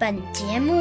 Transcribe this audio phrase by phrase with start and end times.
[0.00, 0.72] 本节目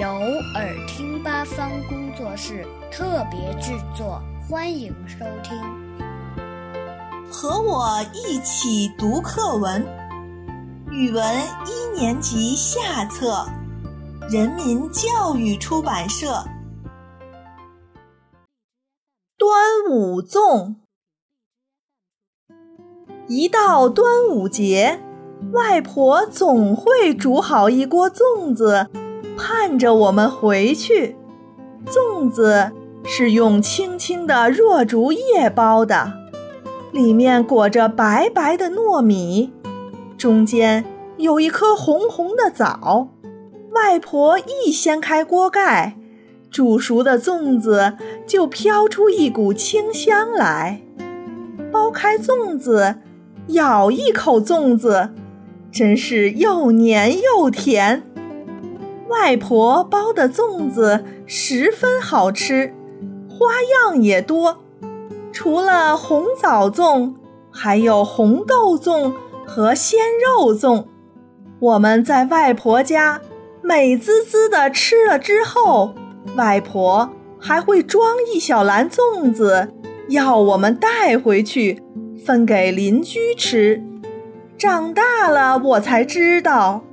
[0.00, 0.08] 由
[0.54, 5.56] 耳听八方工作室特别制作，欢迎收听。
[7.30, 9.80] 和我一起读课文，
[10.90, 11.24] 语文
[11.64, 13.46] 一年级下册，
[14.28, 16.32] 人民教育出版社
[19.38, 20.74] 《端午粽》。
[23.28, 25.00] 一到端午节。
[25.52, 28.88] 外婆总会煮好一锅粽子，
[29.36, 31.16] 盼着我们回去。
[31.86, 32.72] 粽子
[33.04, 36.12] 是用青青的箬竹叶包的，
[36.92, 39.52] 里面裹着白白的糯米，
[40.16, 40.84] 中间
[41.18, 43.08] 有一颗红红的枣。
[43.72, 45.96] 外婆一掀开锅盖，
[46.50, 47.94] 煮熟的粽子
[48.26, 50.80] 就飘出一股清香来。
[51.72, 52.96] 剥开粽子，
[53.48, 55.10] 咬一口粽子。
[55.74, 58.04] 真是又黏又甜，
[59.08, 62.72] 外婆包的粽子十分好吃，
[63.28, 63.46] 花
[63.90, 64.62] 样也多。
[65.32, 67.14] 除了红枣粽，
[67.50, 70.84] 还有红豆粽和鲜肉粽。
[71.58, 73.20] 我们在外婆家
[73.60, 75.92] 美滋滋的吃了之后，
[76.36, 79.72] 外婆还会装一小篮粽子，
[80.08, 81.82] 要我们带回去
[82.24, 83.82] 分给邻居吃。
[84.56, 86.84] 长大了，我才知道，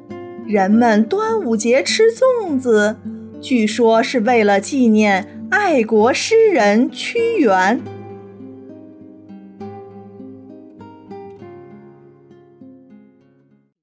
[0.46, 2.98] 人们端午节吃粽子，
[3.40, 7.80] 据说是为了纪念爱国诗人屈原。